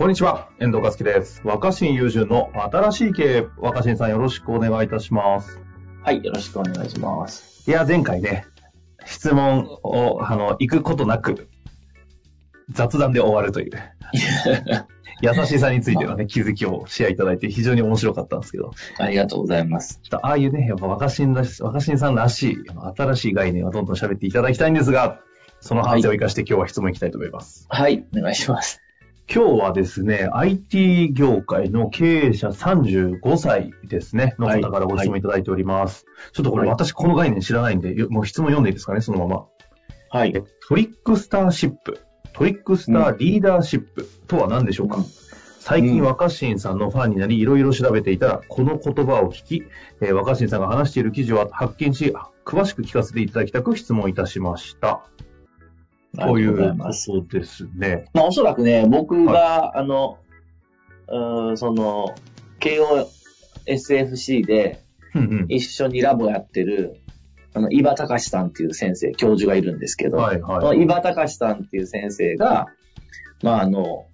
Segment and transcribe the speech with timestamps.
[0.00, 1.42] こんにちは、遠藤和樹です。
[1.44, 5.60] 若新友人の新しい経営、若新さんよろしくお願いいたします。
[6.02, 7.70] はい、よろしくお願いします。
[7.70, 8.46] いや、前回ね、
[9.04, 11.50] 質問を、あの、行くことなく、
[12.70, 13.72] 雑談で終わるという、
[15.20, 20.00] 優しさについてのね、気づきをシェアいただいて非常に面白かったんですけど、ありがとうございます。
[20.02, 22.58] ちょっとああいうね、やっぱ若新らし、若新さんらしい、
[22.96, 25.20] 新しい概念をどんどん喋っていただきたいんですが、
[25.60, 27.66] その反省を生かして今日は質問いきたいと思います。
[27.68, 28.80] はい、お願いします。
[29.32, 36.04] 今日はですね、IT 業界の経営者35歳ですね、の方からご質問いただいております。
[36.32, 36.70] ちょっとこれはい。
[36.70, 39.46] 私この概念知らないんで、よもう質問読んでいいですかね、そのまま。
[40.08, 40.32] はい。
[40.32, 42.00] トリックスターシップ、
[42.32, 44.04] トリックスターリーダーシップ。
[44.26, 45.04] とは何でしょうか、うん。
[45.60, 46.06] 最近うん。
[46.06, 49.62] 若新さんのファンになり、いろいろ調べていたら、この言葉を聞き、
[50.00, 52.12] えー若新さんが話している記事を発見し、
[52.44, 55.04] 詳しく聞かせていただきたく質問いたしました。
[56.16, 57.20] といありがとういうこ。
[57.30, 58.04] とですね。
[58.14, 60.18] まあ、おそらくね、僕が、あの、
[61.08, 62.14] うーんその、
[62.58, 63.08] 慶応
[63.66, 64.82] SFC で
[65.48, 67.00] 一緒にラボやってる、
[67.54, 70.78] あの、伊庭隆さんっていう先生、教授がいるんですけど、はいそのはい。
[70.78, 72.66] 伊庭隆さんっていう先生が、
[73.42, 74.06] まあ、あの、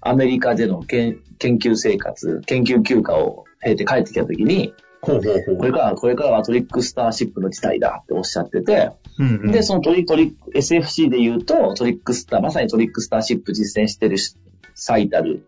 [0.00, 4.74] アメリカでの研研究生活、研究休暇を経て帰ってきたときに。
[5.02, 5.18] こ
[5.64, 8.00] れから、これからはトリックスターシップの時代だ。
[8.04, 9.52] っておっしゃってて、うんうん。
[9.52, 14.36] で、そのトリトリ SFC で言うと、トリックスター、まさにトリックスターシップ実践してるし
[14.76, 15.44] 最たる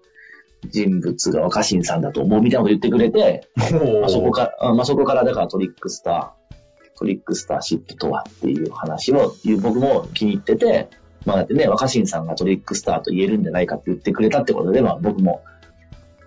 [0.70, 2.40] 人物が若新さんだと思う。
[2.42, 10.88] みたいなこと言ってくれて、まあ、そこから、あまあ、そこからだからトリックスター、トリックスターシップとはっていう話を僕も気に入ってて、
[11.26, 15.42] まあだってね、若新さんがトリックスターと言えるんじゃないかって言ってくれたってことで、まあ僕も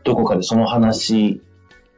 [0.06, 1.42] どこかでその話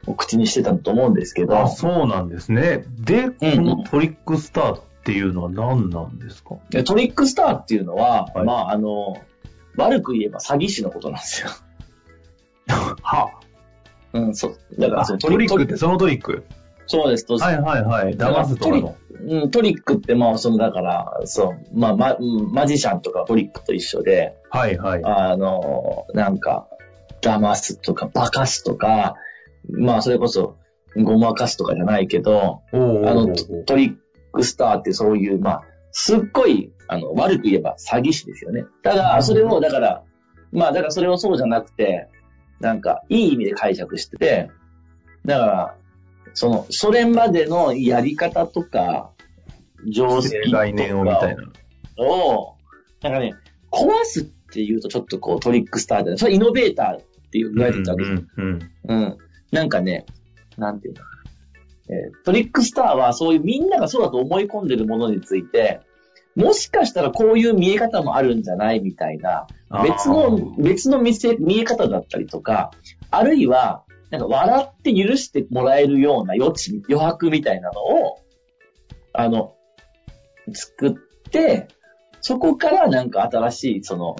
[0.06, 2.84] を口にしてたと思うんですけど、あ、そうなんですね。
[2.98, 9.16] で、こうんのトリックスターっていうのは何なんですか、でトリックスターっていうのは、はいまああの、
[9.76, 11.48] 悪く言えば詐欺師のことなんですよ。
[13.02, 13.30] は？
[14.12, 14.58] うん、そう。
[14.78, 16.44] だからあそのトリックってそのトリック？
[16.86, 17.24] そうです。
[17.24, 18.16] とはいはいはい。
[18.16, 18.96] 騙すとかの。
[19.22, 25.04] うん、トリックって、まあ、その、だから、そう、まあ、ま、うんマジシャンとかトリックと一緒で、はいはい。
[25.04, 26.66] あの、なんか、
[27.20, 29.14] 騙すとか、化かすとか、
[29.68, 30.58] まあ、それこそ、
[30.96, 33.96] ごまかすとかじゃないけど、あの、トトリッ
[34.32, 35.62] クスターってそういう、まあ、
[35.92, 38.64] すっごい、あの、悪く言えば詐欺師ですよね。
[38.82, 40.02] ただ、それを、だから、
[40.52, 42.08] まあ、だからそれをそうじゃなくて、
[42.60, 44.50] なんか、いい意味で解釈してて、
[45.24, 45.76] だから、
[46.34, 49.12] その、それまでのやり方とか、
[49.88, 51.44] 常識とか概念をみたいな。
[51.96, 52.56] を、
[53.02, 53.34] なんかね、
[53.70, 58.28] 壊すっていうとちょっとこうトリックスターで、それイノベーターっていう言われてたわけですよ。
[58.36, 59.18] うんうんうん。
[59.50, 60.06] なんかね、
[60.56, 61.06] なんていうのか
[61.88, 61.96] な。
[61.96, 65.80] えートリックスターはそういうみんながそうだと思い込んでるものについて、
[66.36, 69.46] もしかしたらこういう見え方もあるんじゃないみたいな、
[69.82, 72.70] 別の、別の見せ、見え方だったりとか、
[73.10, 78.18] あるいは、なんか笑って許してもらえるような余地、余白みたいなのを、
[79.12, 79.54] あの、
[80.52, 80.92] 作っ
[81.30, 81.68] て、
[82.20, 84.16] そこからなんか新しい、その、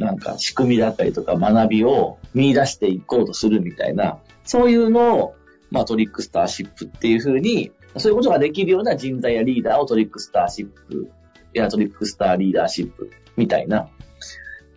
[0.00, 5.34] なんか仕組みだったりとか学びを見出していこうとするみたいな、そういうのを、
[5.70, 11.10] まあトリックスターシップっていうふうに、そういうことができるような人材やリーダーをトリックスターシップ、
[11.52, 13.88] やトリックスターリーダーシップみたいな、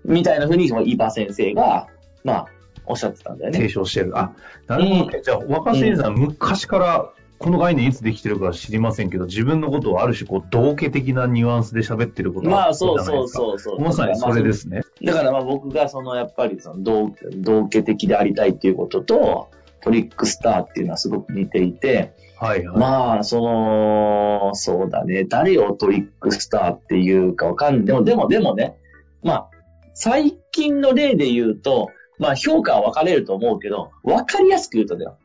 [0.03, 1.87] みたいなふうに、そのイバ先生が、
[2.23, 2.47] まあ、
[2.85, 3.69] おっしゃってたんだよ提ね。
[3.69, 4.17] 唱してる。
[4.17, 4.33] あ、
[4.67, 5.21] なるほどね。
[5.23, 7.13] じゃあ、若新さん、昔から、
[7.43, 13.27] この概念いつできてるか知りませんけど、自分のことをある種、こう、道家的なニュアンスで喋ってることまあ、そうそうう。
[13.27, 13.81] そうそう。
[13.81, 14.83] まさにそれですね。
[15.03, 19.49] だからまあ僕がそのやっぱりその同同家的でありたいっていうことと、
[19.81, 22.77] トリックスターっていうのはすごく似ていて、はいはい。
[22.77, 27.85] まあ、その、そうだね、誰をトリックスターっていうかわかんない。
[27.85, 28.77] でも、でも、でもね、
[29.21, 29.49] まあ、
[29.93, 31.89] 最近の例で言うと、
[32.19, 35.17] まあ評価は分かれると思うけど、分かりやすく言うとだよ。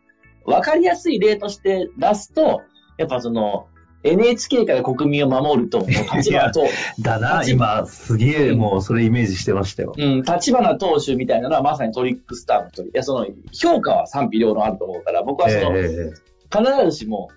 [0.49, 2.62] 分かりやすい例として出すと、
[2.97, 3.69] やっぱその、
[4.05, 6.67] NHK から国民を守ると、立花と、
[7.00, 9.93] だな、立今、すげえ、もう、それイメージしてましたよ。
[9.97, 12.85] うん、立花投手みたいなのはまさにトリックスターの一人。
[12.85, 17.29] いや、その、評価は賛否両論あると思うから、僕はその、ええ必ずしも、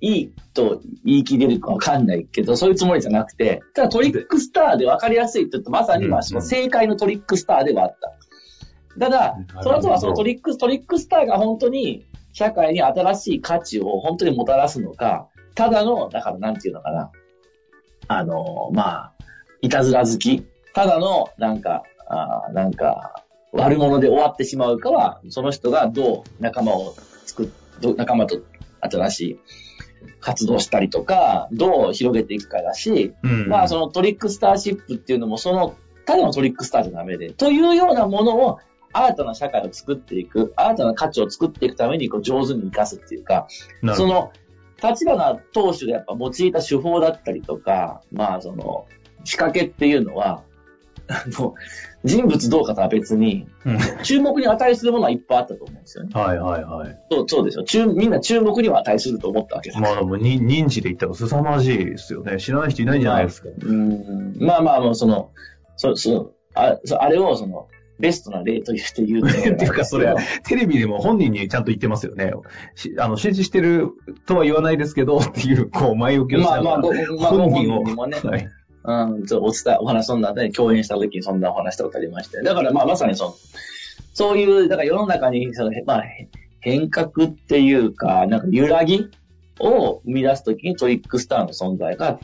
[0.00, 8.14] いいと言い切れるかわかんないけど、そういうつもりじゃなくて、ただトリックスターで分かりやすいって言うと、まさにまあうんその正解のトリックスターではあった。
[8.98, 17.10] ただその後はそのトリック、トリックスターが本当に社会に新しい価値を本当にもたらすのか、ただの、だからなんていうのかな。
[18.06, 19.12] あの、まあ、
[19.60, 20.46] いたずら好き。
[20.74, 26.94] ただの、なんか、あーなんか、悪者で終わってしまうかは、その人がどう仲間を
[27.26, 27.48] 作っ、
[27.96, 28.40] 仲間と
[28.80, 29.40] 新しい
[30.20, 38.58] 活動したりとか、どう広げていくかだし、うんまあそのトリックスターシップっていうのもその、ただのトリックスターじゃダメで、というようなものを
[38.92, 43.46] 新たな社会を作っていく、新たな価値を作っていくためにこう上手に活かすっていうか、
[43.94, 44.32] その、
[44.82, 48.86] 立花当主でやっぱ用いた手法だったりとか、まあその、
[49.24, 50.42] 仕掛けっていうのは、
[51.08, 51.54] あの、
[52.04, 56.10] 人物どうかとは別に、うん注目に値するものはいっぱいあったと思うんですよね。
[56.12, 56.98] はいはいはい。
[57.10, 57.64] そう、そうでしょ。
[57.64, 59.80] 注みんな注目には値すると思ったわけだ。
[59.80, 62.38] まあでもに認知で言ったら凄まじいですよね。
[62.38, 63.48] 知らない人いないんじゃないですか。
[63.48, 65.30] うんまあまあ、その、
[65.76, 69.28] そ、そ、あそあれをその、ベストな例として言うと。
[69.28, 70.14] っていうかそれ
[70.46, 72.32] テレビでも本人にちゃんと言ってますよね。
[72.74, 73.88] しあの、支持してる
[74.26, 77.82] とは言わないですけど、っていう、こう、前置きをしながらまあまあ、ごまあ、ご本本人を。
[77.82, 78.48] もね、はい。
[78.84, 82.42] うん、お伝え、お話そんなね、共演した時にそんなお話したことありまして。
[82.42, 83.34] だからまあまさにその、
[84.14, 86.28] そういう、だから世の中にその、まあ、へ
[86.60, 89.10] 変革っていうか、なんか揺らぎ
[89.60, 92.18] を生み出すときにトリックスターの存在が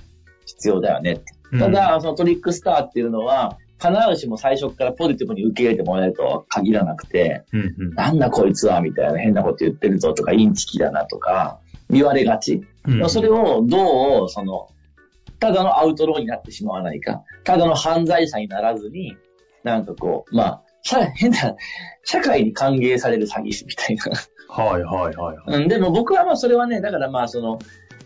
[0.47, 1.21] 必要だよね。
[1.59, 11.61] ただ、そのトリックスターっていうのは、必ずしも最初からポジティブに受け入れてもらえるとは限らなくて、うん、うんなんだこいつはみたいな変なこと言ってるぞとか、インチキだなとか、
[11.91, 12.63] 言われがち。
[12.87, 13.11] うん。
[13.11, 14.69] それをどう、その、
[15.39, 19.17] ただのアウトローになってしまわないか、ただの犯罪者にならずに、
[19.63, 21.57] なんかこう、まあ、社変な、
[22.05, 24.05] 社会に歓迎される詐欺師みたいな。
[24.49, 25.63] はいはいはいはい。
[25.63, 27.59] うん、でも僕はまあそれはね、だからまあその、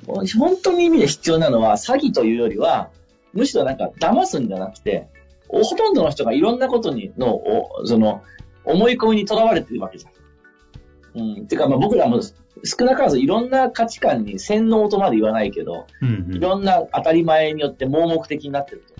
[0.06, 2.90] 本当に意味で必要なのは詐欺というよりは、
[3.32, 5.08] むしろなんか騙すんじゃなくて、
[5.48, 8.22] ほとんどの人がいろんなことにの、おその、
[8.64, 11.20] 思い込みにとらわれてるわけじゃん。
[11.20, 11.46] うん。
[11.46, 12.20] てかまあ僕らも
[12.64, 18.94] 少なからずいろんな価値観に洗脳とまで言わないけど、うんいろんな当たり前によって盲目的になってると。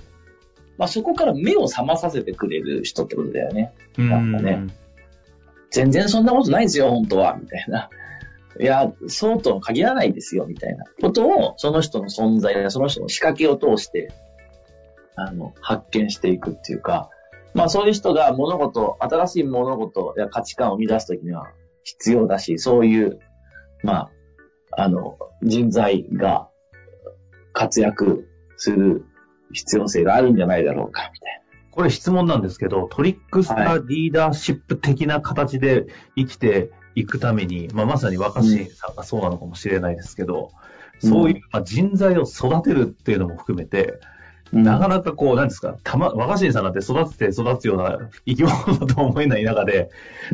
[0.78, 3.72] まあそこから目を覚まさせてくれる人ってことだよね。
[3.98, 4.08] うん。
[4.08, 4.66] なんかね
[5.70, 7.90] 全然そんなことないですよ、本当は、みたいな。
[8.60, 14.12] いや、そうとも限らないですよ、みたいなことを、その人の存在やその人の仕掛けを通して、
[15.18, 17.10] あの、発見していくっていうか、
[17.54, 21.48] まあそういう人が物事、新しい物事や価値観を生み出すときには
[21.82, 23.18] 必要だし、そういう、
[23.82, 24.10] ま
[24.76, 26.48] あ、あの、人材が
[27.52, 29.04] 活躍する
[29.52, 35.86] 必要性があるんじゃないだろうか、みたいこれ質問なんですけど、トリックスターリーダーシップ的な形で
[36.16, 40.68] 生きていくために、まあ、まさに若新さんがそうなのかもしれないですけど、うん
[41.00, 44.00] そういう、まあ、人材を育てるっていうのも含めて、
[44.52, 44.72] な。
[44.72, 49.90] なかなかこう、なんですか、たま、若新さんなんて育てて育つような生き物だとは思えない中で、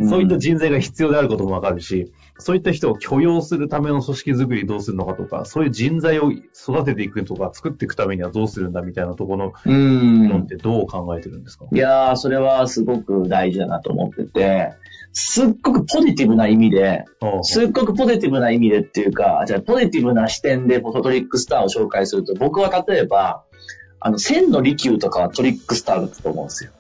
[0.08, 10.28] そういった人材が必要であることもわかるし、そういった人を許容するための組織づくりどうするのかとか、そういう人材を育てていくとか、作っていくためにはどうするんだみたいなところうん。
[10.28, 14.72] のってどう考えてるんですか、いやー、それはすごく大事だなと思ってて、
[15.12, 17.04] すっごくポジティブな意味で、
[17.42, 23.44] すっごくポジティブな意味でっていうか、じゃあポジティブな視点でフォトトリックスターを紹介すると、僕は例えば、
[24.06, 26.72] あの、千の利休とかはトリックスターだったと思うんですよ。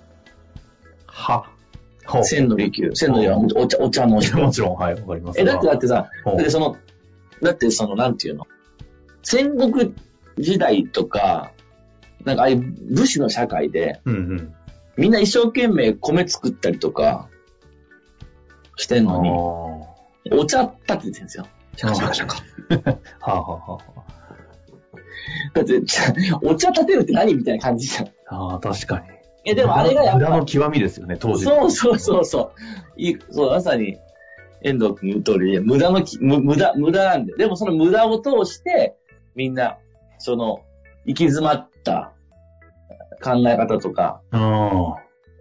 [1.06, 1.50] は。
[2.22, 2.90] 千の利休。
[2.94, 4.36] 千の利はお茶、お茶の人。
[4.36, 5.40] もちろん、はい、わかります。
[5.40, 6.76] え、だってだってさ、ほうだってその、
[7.40, 8.46] だってその、なんていうの？
[9.22, 9.94] 戦国
[10.36, 11.52] 時代とか、
[12.26, 14.54] なんかああいう武士の社会で、うんうん。
[14.98, 17.30] みんな一生懸命米作ったりとか、
[18.76, 19.16] してんああ。
[19.16, 19.88] の
[20.26, 21.46] に、お茶立ててるんですよ。
[21.78, 22.36] シャカシャカシャカ。
[23.26, 23.80] はあ、はあは
[25.54, 25.82] だって、
[26.42, 28.06] お茶立てるって何みたいな感じじゃん。
[28.06, 29.06] あ、ああ、確かに。
[29.46, 31.44] え、でもあれがやっぱ無駄の、極みですよね、当時。
[31.44, 32.52] そうそうそうそう。
[32.96, 33.98] いいそう、まさに、
[34.62, 37.34] 遠藤君言う通り、無駄のき、む無駄、無駄なんで。
[37.36, 38.96] でもその無駄を通して、
[39.34, 39.78] みんな、
[40.18, 40.62] その、
[41.04, 42.12] 行き詰まった
[43.22, 44.96] 考え方とか、あ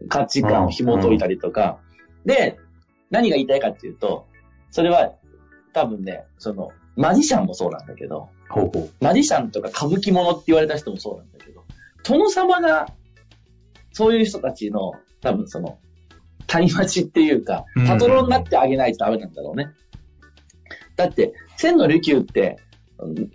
[0.09, 1.79] 価値観を紐解いたりとか、
[2.25, 2.57] で、
[3.09, 4.25] 何が言いたいかっていうと、
[4.71, 5.13] それは、
[5.73, 8.42] 多分ね、その、マジシャンもそうなんだけど、あ。
[8.53, 8.89] ほうほう。
[9.03, 11.63] マジシャンとか歌舞伎者って言われた人もそうなんだけど、
[12.03, 12.87] 殿様が、
[13.91, 15.79] そういう人たちの、多分その、
[16.47, 19.69] 谷町っていうかうん、パトロンになってあげないとダメなんだろうね。
[20.95, 22.57] だって、千の利休って、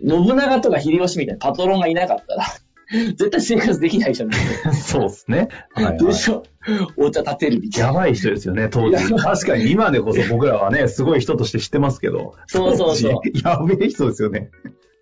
[0.07, 2.45] 信長とか秀吉みたいなパトロンがいなかったら、
[2.89, 4.31] 絶対生活できないじゃん。
[4.73, 5.49] そうですね。
[5.73, 6.11] はい、はいで。
[6.11, 6.43] しょ？
[6.97, 7.87] お茶立てるみたいな。
[7.89, 9.13] やばい人ですよね、当時。
[9.15, 12.35] 確かに今でこそ僕らはね、すごい人として知ってますけど。
[12.47, 14.49] そうそうそうやべえ人ですよね。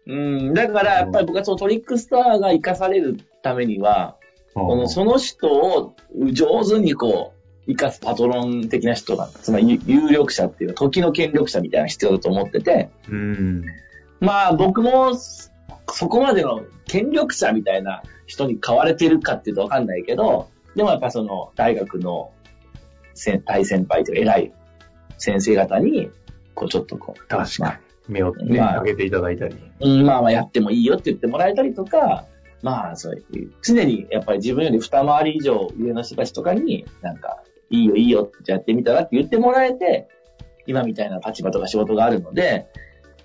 [0.07, 4.15] うん、だからやっぱり僕はそのトリックスターが活かされるためには、
[4.53, 5.95] このその人を
[6.31, 7.37] 上手にこう、
[7.67, 13.65] 生かすパトロン的な人が、つまり有力者っていうか、時の権力者みたいな必要だと思ってて、うん。
[14.21, 22.31] まあ僕もそこまでの権力者みたいな人に買われてるかっていうとわかんないけど、でもやっぱその大学の
[23.13, 24.53] 先大先輩というか偉い
[25.17, 26.09] 先生方に、
[26.55, 27.86] こうちょっとこう、確かに。
[28.07, 29.55] 目をね、まあ上げていただいたり。
[29.81, 32.25] うん、まあまあやってもいいよって言ってもらえたりとか、
[32.61, 40.07] まあそういう、常にやっぱり自分より二回り以上上の人たちとかに、なんか、いいよいいよってやってみたらって言ってもらえて、
[40.65, 42.67] 今みたいな立場とか仕事があるので、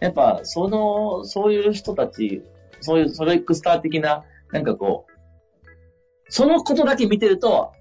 [0.01, 2.43] やっぱその、そういう人たち、
[2.81, 5.13] そういうソロエクスター的な、なんかこう、
[6.29, 7.73] そのことだけ見てると、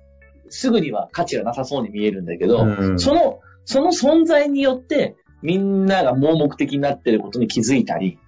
[0.50, 8.20] すぐには価値がなさそうに見えるんだけど、うんその、その存在によって、みんなが盲目的になってることに気づいたり、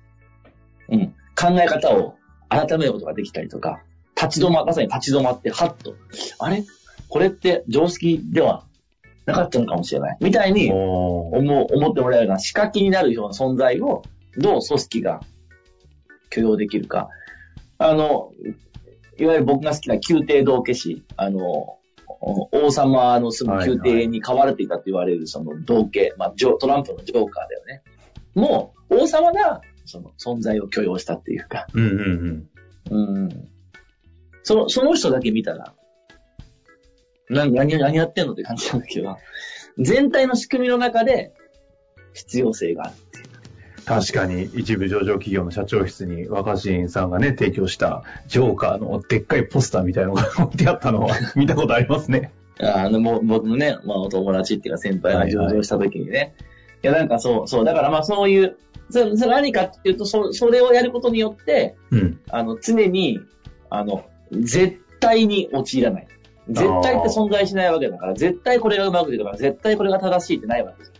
[0.89, 2.15] うん、考え方を
[2.49, 3.81] 改めることができたりとか、
[4.15, 5.95] 立ち止ま、まさに立ち止まって、はっと、
[6.39, 6.63] あれ？
[7.09, 8.63] これって常識では
[9.25, 10.17] なかったのかもしれない。
[10.21, 14.03] みたいに思う、思ってもらえるような仕掛けになるような存在を、
[14.37, 15.21] どう組織が
[16.29, 17.09] 許容できるか。
[17.77, 18.31] あの、
[19.19, 21.77] いわゆる僕が好きな宮廷道化師、あの、
[22.25, 27.83] 王様の住む宮廷に飼われていたと言われるその道化、まあ、トランプのジョーカーだよね。
[28.33, 32.49] もう、王様がその存在を許容したっていうか、うんうん
[32.91, 33.15] うん。
[33.23, 33.49] うん。
[34.43, 35.73] その、その人だけ見たら、
[37.29, 39.17] 何、何、何やってんのって感じなんだけど、
[39.77, 41.33] 全体の仕組みの中で
[42.13, 42.93] 必要性がある。
[43.85, 52.31] 確かに一部上場企業の社長室に若新さんがね、提供したジョーカーのでっかいポスターみたいなのが置いてあったのは 見たことありますね。
[52.59, 56.33] あの、もう僕のね、まあお友達っていうか先輩が上場した時にね。
[56.83, 58.57] いや、なんかそう、そう、だからまあそういう、
[58.89, 62.19] それそれ何かっていうと、そそれをやることによって、うん。
[62.29, 63.21] あの、常に、
[63.69, 66.07] あの、絶対に陥らない。
[66.49, 70.93] 絶対って存在しないわけだから、絶対これがうまくいくとか、絶対これが正しいってないわけです。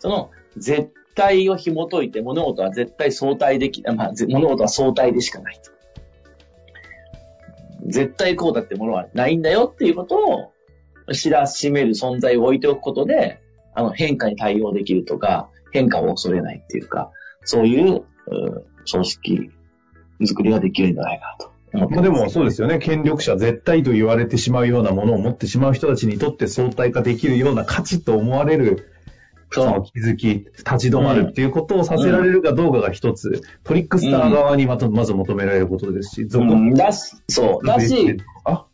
[0.00, 5.70] その、絶対を紐解いて、物事は絶対相対でき、あまあ、物事は相対でしかないと。
[7.86, 10.52] 絶対こうだってものはないんだよっていうことを
[11.12, 13.40] 知らしめる存在を置いておくことで、
[13.74, 17.10] あの変化に対応できるとか、変化を恐れないっていうか、
[17.44, 19.50] そういう、うん組織
[20.24, 21.52] 作りができるんじゃないかなと
[21.94, 22.02] まあ。
[22.02, 22.78] でもそうですよね。
[22.78, 28.91] 権力者、絶対と言われてしまうようなものを持ってしまう人たちにとって相対化できるような価値と思われる、
[29.54, 37.66] その気づき、立ち止まるっていうことをさせられるかどうかが一つ、トリックスター側にまたまず求められることですし、続うん、だし、そう。
[37.66, 38.66] だし、あ、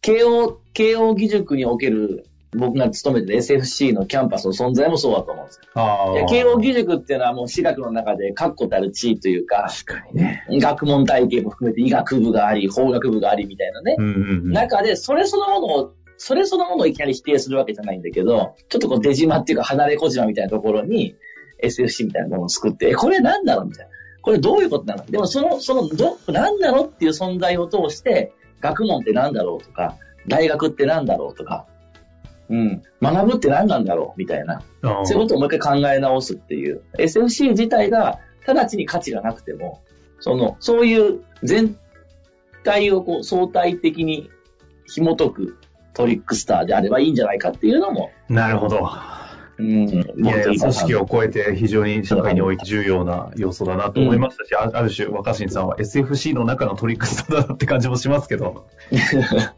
[0.00, 2.26] 慶応、慶応義塾における
[2.56, 6.26] 僕が勤めてる SFC のキャンパスの存在もそうだと思うんですよ。
[6.28, 10.46] 慶応義塾っていうのはもう私学の中で確固たる地位というか、確かにね。
[10.50, 13.96] 学問体系も含めて医学部があり、法学部がありみたいなね。
[13.98, 14.52] うんうんうん。
[14.52, 15.92] 中で、それそのものを、
[16.26, 21.16] それそのものをいきなり否定するわけじゃないんだけど、ちょっとこう出島っていうか離れ小島みたいなところに
[21.62, 23.92] SFC みたいなものを作って、え、これなんだろうみたいな。
[24.22, 25.04] これどういうことなの？
[25.04, 31.66] でもその、その、ど、なんだろうっていう存在を通して、学問ってなんだろうとか、大学ってなんだろうとか、
[32.48, 34.62] うん、学ぶって何なんだろうみたいな。
[35.04, 36.84] そういうことをもう一回考え直すっていう。
[36.98, 39.82] SFC 自体が直ちに価値がなくても、
[40.20, 41.76] その、そういう全
[42.62, 44.30] 体をこう相対的に
[44.86, 45.58] 紐解く
[45.94, 48.90] トリックスターであればいいんじゃないかっていうのも、なるほど。
[49.56, 49.96] うん、い
[50.26, 58.66] や組織を超えて非常に社会において重要な要素だなと思いましたし、あある種若新さんは SFC の中のトリックスターだなって感じもしますけど。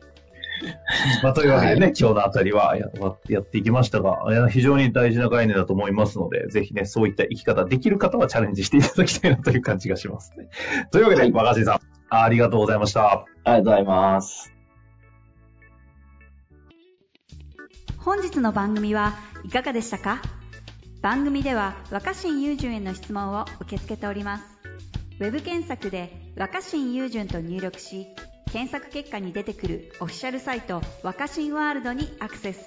[1.23, 2.87] まあ、というわけでね、はい今日のあたりはや
[3.29, 10.49] やっていきましたが、非常に大事な概念だと思いますので、ぜひね、そういった生き方できる方はチャレンジしていただきたいなという感じがしますね。
[10.91, 13.11] というわけで、はい若新さん、ありがとうございました。
[13.13, 14.56] ありがとうございます。
[18.07, 20.23] 本日の番組はいかがでしたか？
[21.03, 24.45] 番組では若新雄純への質問を受け付けております。
[25.19, 28.07] ウェブ検索で「若新雄純」と入力し
[28.53, 32.61] 検索結果に出てくるオフィシャルサイト「若新ワールド」にアクセス。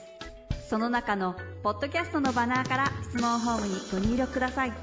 [0.70, 4.74] その中のポッドキャストのバナーから質問ホームにご入力ください。